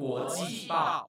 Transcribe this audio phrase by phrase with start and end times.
[0.00, 1.06] 国际报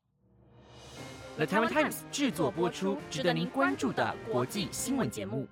[1.38, 5.47] ，The Taiwan Times 制作播出，值得您关注的国际新闻节目。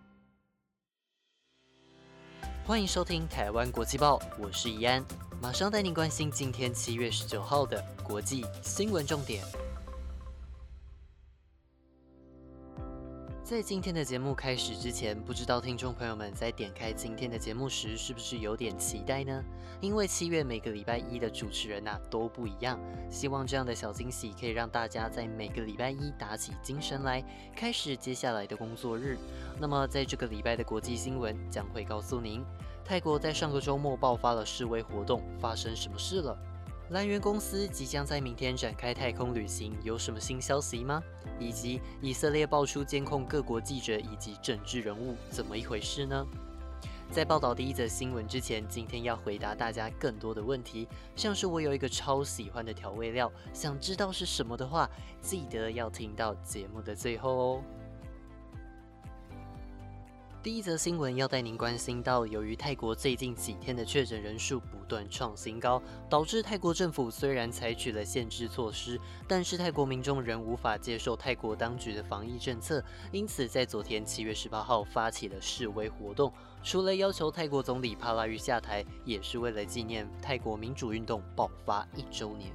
[2.65, 5.01] 欢迎收听台湾国际报，我是怡安，
[5.41, 9.41] 马上带您关心今天七月十九号的国际新闻重点。
[13.49, 19.43] 在今天的节目开始之前，不知道听众朋友们在点开今天的节目时，是不是有点期待呢？
[19.81, 27.23] 因为七月每个礼拜一的主持人呐都不一样，希望这样的小惊喜可以让大家在每个礼拜一打起精神来，
[27.55, 29.17] 开始接下来的工作日。
[29.59, 32.45] 那么在这个礼拜的国际新闻将会告诉您，
[32.85, 36.37] 泰国在上个周末爆发了示威活动，发生什么事了？
[36.89, 41.03] 蓝源公司即将在明天展开太空旅行，有什么新消息吗？
[41.37, 46.25] 以及以色列爆出监控各国记者以及政治人物，怎么一回事呢？
[47.11, 54.89] 在报道第一则新闻之前，今天要回答大家更多的问题，像是我有一个超喜欢的调味料，想知道是什么的话，
[55.21, 57.63] 记得要听到节目的最后哦。
[60.41, 72.81] 第一则新闻要带您关心到，由于泰国最近几天的确诊人数不断创新高，导致泰国政府虽然采取了限制措施，但是泰国民众仍无法接受泰国当局的防疫政策，
[73.11, 76.31] 因此在昨天七月十八号发起了示威活动，
[76.63, 82.53] 除了要求泰国总理帕拉育下台，也是为了纪念泰国民主运动爆发一周年。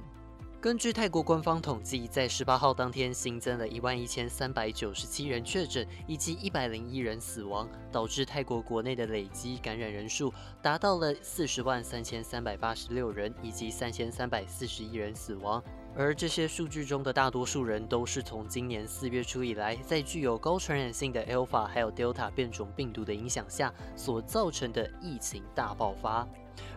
[0.65, 15.63] 根据泰国官方统计，在十八号当天新增了一万一千三百九十七人确诊，以及一百零一人死亡，导致泰国国内的累积感染人数达到了四十万三千三百八十六人，以及三千三百四十一人死亡。
[15.95, 26.27] 而这些数据中的大多数人都是从今年四月初以来，在具有高传染性的 Alpha 还有 Delta 变种病毒的影响下所造成的疫情大爆发。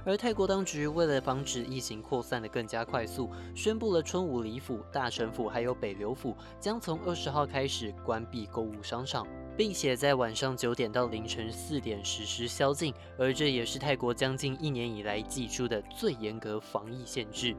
[0.05, 12.95] 而泰国当局为了防止疫情扩散的更加快速，宣布了春武里府、大城府还有北流府将从二十号开始关闭购物商场，并且在晚上九点到凌晨四点实施宵禁。
[13.19, 17.57] 而这也是泰国将近一年以来寄出的最严格防疫限制。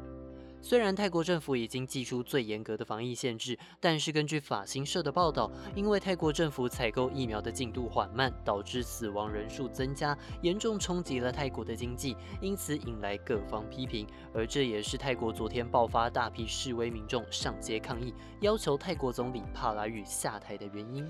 [0.61, 14.05] 虽然泰国政府已经寄出最严格的防疫限制，但是根据法新社的报道，因为泰国政府采购疫苗的进度缓慢，导致死亡人数增加，严重冲击了泰国的经济，因此引来各方批评。
[14.33, 21.09] 而这也是泰国昨天爆发大批示威民众上街抗议，要求泰国总理帕拉育下台的原因。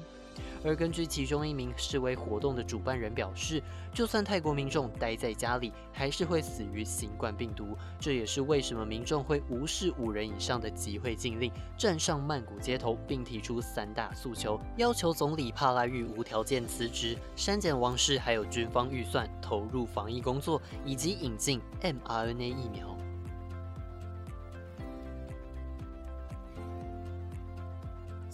[0.64, 3.64] 而根据其中一名示威活动的主办人表示，
[3.94, 7.78] 就算泰国民众待在家里，还是会死于新冠病毒。
[8.00, 22.99] 这也是为什么民众会无视五人以上的集会禁令，站上曼谷街头，并提出三大诉求，要求总理帕拉育无条件辞职、删减王室还有军方预算，投入防疫工作，以及引进 mRNA 疫苗。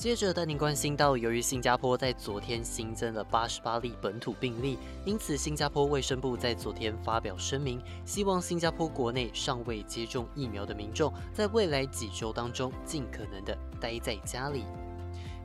[0.06, 14.64] 接着带您关心到，由于新加坡在昨天新增了八十八例本土病例，因此新加坡卫生部在昨天发表声明，希望新加坡国内尚未接种疫苗的民众，在未来几周当中尽可能的待在家里。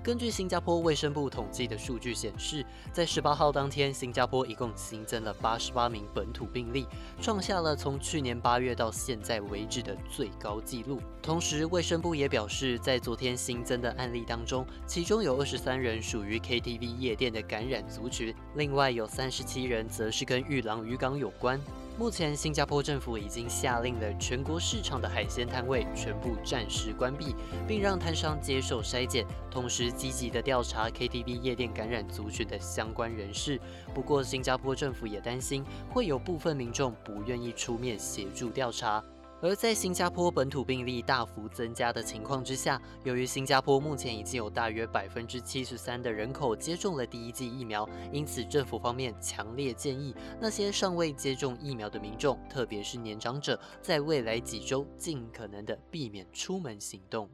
[0.02, 6.86] 根据新加坡卫生部统计的数据显示，在十八号当天，新加坡一共新增了八十八名本土病例，
[7.20, 11.02] 创下了从去年八月到现在为止的最高纪录。
[11.20, 21.60] 同时，卫生部也表示，在昨天新增的案例当中，其中有二十三人属于 KTV 夜店的感染族群，另外有三十七人则是跟玉郎渔港有关。
[22.00, 27.36] 目前，新加坡政府已经下令了全国市场的海鲜摊位全部暂时关闭，
[27.68, 33.60] 并让摊商接受筛检，同时积极的调查 KTV 夜店感染族群的相关人士。
[33.94, 39.04] 不过，新加坡政府也担心会有部分民众不愿意出面协助调查。
[39.42, 57.26] 而在新加坡本土病例大幅增加的情况之下，由于新加坡目前已经有大约百分之七十三的人口接种了第一剂疫苗，因此政府方面强烈建议那些尚未接种疫苗的民众，特别是年长者，在未来几周尽可能的避免出门行动。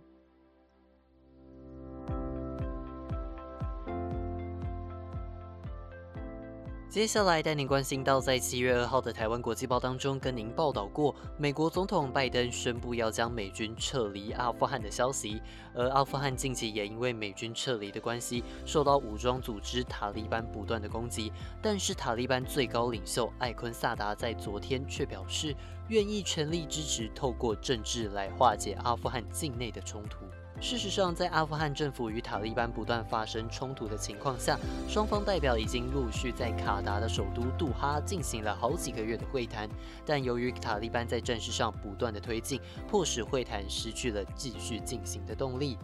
[6.96, 15.42] 接下来带您关心到，在七月二号的台湾国际报当中，跟您报道过，美国总统拜登宣布要将美军撤离阿富汗的消息。
[15.74, 21.30] 而阿富汗近期也因为美军撤离的关系，受到武装组织塔利班不断的攻击。
[21.60, 25.54] 但是塔利班最高领袖艾昆萨达在昨天却表示，
[25.88, 30.24] 愿意全力支持透过政治来化解阿富汗境内的冲突。
[30.60, 34.58] 事实上，在阿富汗政府与塔利班不断发生冲突的情况下，
[34.88, 39.68] 双方代表已经陆续在卡达的首都杜哈进行了好几个月的会谈。
[40.04, 45.76] 但由于塔利班在战事上不断的推进，迫使会谈失去了继续进行的动力。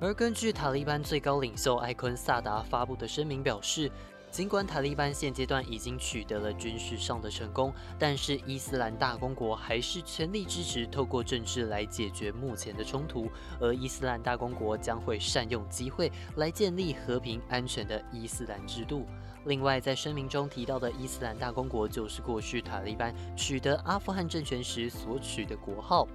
[0.00, 3.90] 而根据塔利班最高领袖艾坤萨达发布的声明表示。
[4.36, 19.06] 尽管塔利班现阶段已经取得了军事上的成功，但是伊斯兰大公国还是全力支持透过政治来解决目前的冲突，而伊斯兰大公国将会善用机会来建立和平安全的伊斯兰制度。
[19.46, 26.06] 另外，在声明中提到的伊斯兰大公国，就是过去塔利班取得阿富汗政权时所取的国号。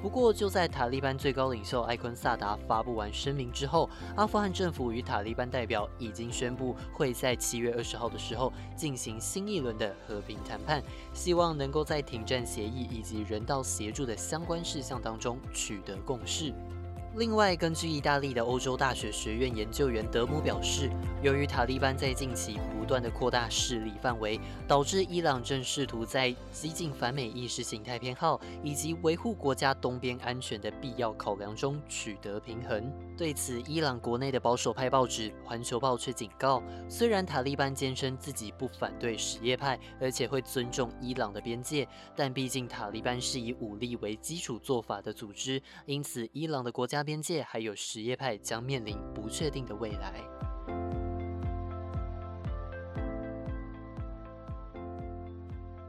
[0.00, 16.54] 不过，就在塔利班最高领袖艾昆萨达发布完声明之后，阿富汗政府与塔利班代表已经宣布会在七月二十号的时候进行新一轮的和平谈判，希望能够在停战协议以及人道协助的相关事项当中取得共识。
[17.16, 20.88] 另外，根据意大利的欧洲大学学院研究员德姆表示，
[21.20, 24.38] 由于塔利班在近期不断的扩大势力范围，
[24.68, 32.92] 导致伊朗正试图在激进反美意识形态偏好以及维护国家东边安全的必要考量中取得平衡。
[33.16, 46.98] 对此，伊朗国内的保守派报纸《环球报》却警告，虽然塔利班坚称自己不反对什叶派，而且会尊重伊朗的边界，但毕竟塔利班是以武力为基础做法的组织，因此伊朗的国家。
[47.08, 50.22] 边界还有什叶派将面临不确定的未来。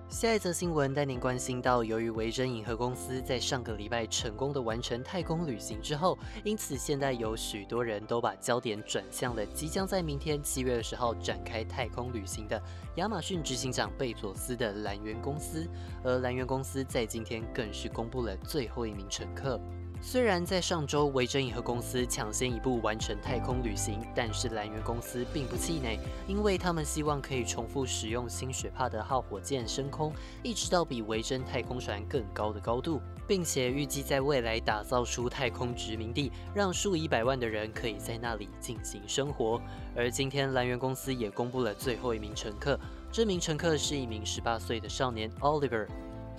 [0.08, 12.62] 下一则新闻带您关心到，由于维珍银河公司在上个礼拜成功的完成太空旅行之后，因此现在有许多人都把焦点转向了即将在明天七月二十号展开太空旅行的
[12.96, 15.68] 亚马逊执行长贝佐斯的蓝源公司，
[16.02, 19.60] 而蓝源公司在今天更是公布了最后一名乘客。
[20.02, 39.62] 虽然在上周维珍银河公司抢先一步完成太空旅行，但是蓝源公司并不气馁，因为他们希望可以重复使用新雪帕的号火箭升空，一直到比维珍太空船更高的高度，并且预计在未来打造出太空殖民地，让数以百万的人可以在那里进行生活。
[39.96, 42.80] 而今天蓝源公司也公布了最后一名乘客，
[43.12, 45.88] 这名乘客是一名十八岁的少年 Oliver。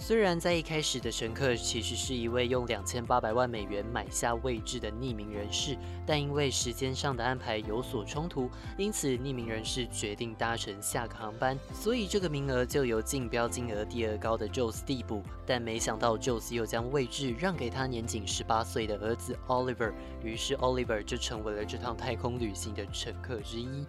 [0.03, 5.77] 虽然在一开始的乘客其实是一位用两千八百万美元买下位置的匿名人士，
[6.07, 15.23] 但因为时间上的安排有所冲突，因此匿名人士决定搭乘下个航班，所以这个名额就由竞标金额第二高的 Joes 递补。
[15.47, 19.93] 但没想到 Joes 又将位置让给他年仅十八岁的儿子 Oliver，
[20.25, 23.87] 于是 Oliver 就成为了这趟太空旅行的乘客之一。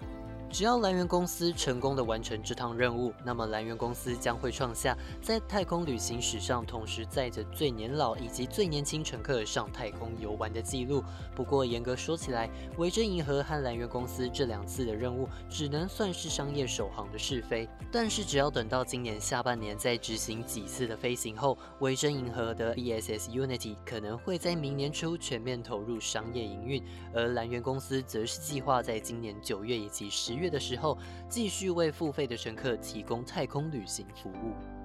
[0.51, 11.01] 只要蓝源公司成功的完成这趟任务，那么蓝源公司将会创下在太空旅行史上同时载着最年老以及最年轻乘客上太空游玩的记录。
[11.33, 17.65] 不过严格说起来，维珍银河和蓝源公司这两次的任务只能算是商业首航的试飞。
[17.89, 26.83] 但是只要等到今年下半年再执行几次的飞行后，维珍银河的 ESS Unity 可能会在明年初全面投入商业营运，
[27.13, 30.40] 而蓝源公司则是计划在今年九月以及十月。
[30.41, 30.97] 月的时候，
[31.29, 34.80] 继续为付费的乘客提供太空旅行服务。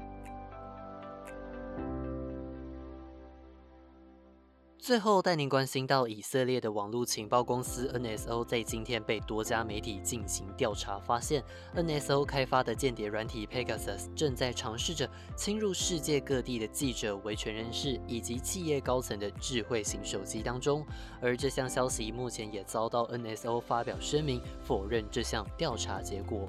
[4.86, 11.42] 最后带您关心到以色列的网络情报公司 NSO 在今天被多家媒体进行调查，发现
[11.74, 20.86] NSO 开发的间谍软体 Pegasus 正在尝试着侵入世界各地的记者、维权人士以及企业高层的智慧型手机当中。
[21.20, 26.48] 而这项消息目前也遭到 NSO 发表声明否认这项调查结果。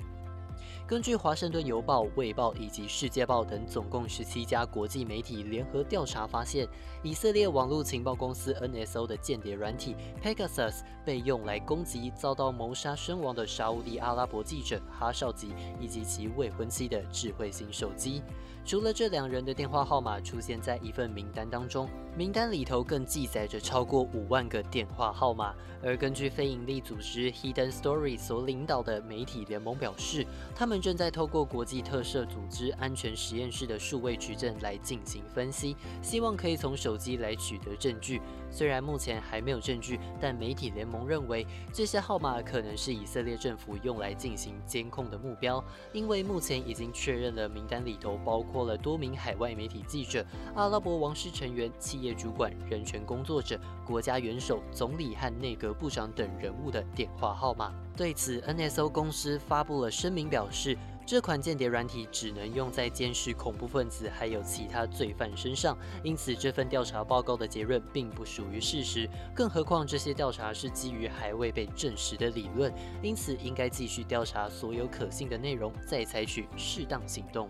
[0.88, 6.66] 根据《华盛顿邮报》、《卫报》以及《世界报》等总共十七家国际媒体联合调查发现，
[7.04, 18.24] 以色列网络情报公司 NSO 的间谍软体 Pegasus 被用来攻击遭到谋杀身亡的沙地阿拉伯记者哈绍吉以及其未婚妻的智慧型手机。
[18.68, 25.56] 除了这两人的电话号码出现在一份名单当中，名单里头更记载着超过五万个电话号码。
[25.82, 38.22] 而根据非营利组织 Hidden Story 所领导的媒体联盟表示，他们正在透过国际特赦组织安全实验室的数位矩阵来进行分析，希望可以从手机来取得证据。
[38.52, 45.64] 虽然目前还没有证据，但媒体联盟认为这些号码可能是以色列政府用来进行监控的目标，
[45.94, 48.68] 因为目前已经确认了名单里头包括。
[48.68, 57.74] 了多名海外媒体记者、阿拉伯王室成员、企业主管、人权工作者、国家元首、总理和内阁部长等人物的电话号码。
[57.96, 60.78] 对此，NSO 公司发布了声明，表示
[61.08, 69.10] 这款间谍软体只能用在监视恐怖分子还有其他罪犯身上，因此这份调查报告的结论并不属于事实。
[69.34, 77.50] 更何况这些调查是基于还未被证实的理论，因此应该继续调查所有可信的内容，再采取适当行动。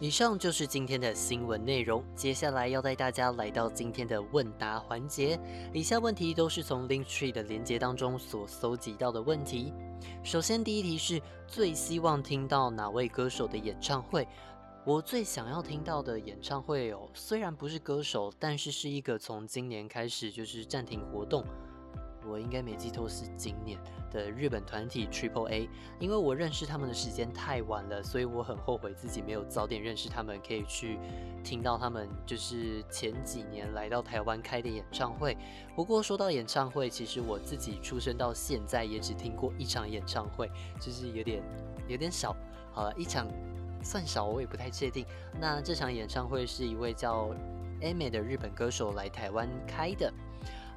[0.00, 2.02] 以上就是今天的新闻内容。
[2.16, 5.38] 接下来要带大家来到今天的问答环节。
[5.72, 9.72] 以下问题都是从 Linktree 的连接当中所搜集到的问题。
[10.22, 14.26] 首先，第一题是最希望听到哪位歌手的演唱会？
[14.84, 21.44] 我最想要听到的演唱会哦，虽然不是歌手，但是是一个从今年开始就是暂停活动。
[22.26, 23.78] 我应该没记错，是今年
[24.10, 25.68] 的日本团体 Triple A。
[25.98, 30.98] 因为我认识他们的时间太晚了，所以我很后悔自己没有早点认识他们，可以去
[31.42, 35.36] 听到他们就是前几年来到台湾开的演唱会。
[35.74, 40.50] 不过说到演唱会，其实我自己出生到现在也只听过一场演唱会，
[40.80, 41.42] 就是有点
[41.88, 42.34] 有点少。
[42.72, 43.26] 好了，一场
[43.82, 45.04] 算少，我也不太确定。
[45.40, 47.30] 那这场演唱会是一位叫
[47.80, 50.12] Amy 的日本歌手来台湾开的。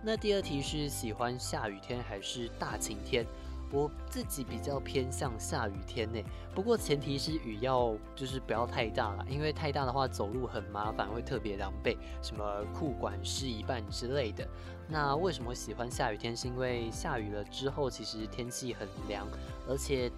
[0.08, 3.26] 那第二题是喜欢下雨天还是大晴天？
[3.72, 6.22] 我自己比较偏向下雨天呢，
[6.54, 14.48] 不过前提是雨要就是不要太大了，因为太大的话走路很麻烦，会特别狼狈，什么裤管湿一半之类的。
[14.88, 16.38] 那为什么喜欢下雨天？
[16.38, 19.28] 是因为下雨了之后，其实天气很凉，
[19.68, 20.12] 而且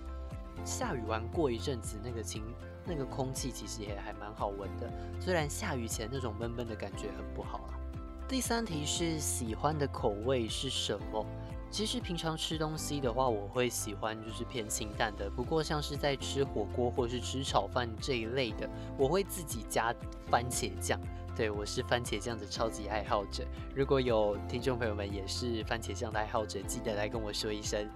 [0.66, 2.44] 下雨完过一阵子，那个晴
[2.86, 4.92] 那个空气其实也还蛮好闻的。
[5.18, 7.80] 虽然下雨前那种闷闷的感觉很不好啊。
[8.28, 11.26] 第三题是喜欢的口味是什么？
[11.72, 15.30] 其实平常吃东西的话，我会喜欢就是偏清淡的。
[15.30, 19.96] 不过像是在吃火锅或是吃炒饭这一类的，我会自己加
[20.30, 21.00] 番茄酱。
[21.38, 23.46] 对我是番茄酱的超级爱好者。
[23.74, 27.90] 如果有听众朋友们也是番茄酱的爱好者，记得来跟我说一声。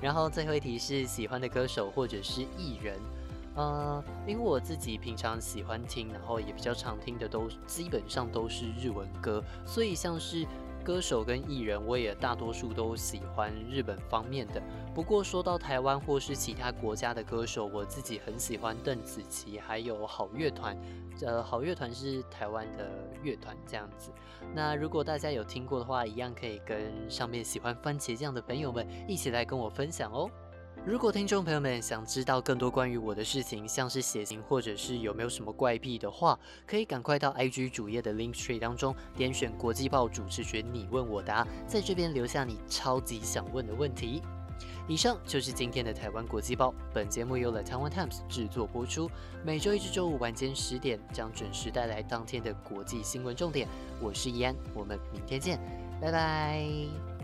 [0.00, 2.98] 然后最后一题是喜欢的歌手或者是艺人。
[3.56, 10.46] 呃，因为我自己平常喜欢听，然后也比较常听的都基本上都是日文歌，所以像是
[10.84, 14.62] 歌手跟艺人，我也大多数都喜欢日本方面的。
[14.94, 20.78] 不过说到台湾或是其他国家的歌手，我自己很喜欢邓紫棋，还有好乐团。
[21.22, 22.90] 呃，好乐团是台湾的
[23.22, 24.12] 乐团这样子。
[24.54, 30.30] 那如果大家有听过的话，一样可以跟上面喜欢番茄酱的朋友们一起来跟我分享哦。
[30.86, 44.22] 如果听众朋友们想知道更多关于我的事情，像是血型或者是有没有什么怪癖的话，可以赶快到 IG 主页的 Link Tree 当中点选国际报主持群，你问我答，在这边留下你超级想问的问题。
[44.86, 49.10] 以上就是今天的台湾国际报，本节目由了台湾 Times 制作播出，
[49.44, 53.66] 每周一至周五晚间十点将准时带来当天的国际新闻重点。
[54.00, 55.58] 我是易安，我们明天见，
[56.00, 57.15] 拜拜。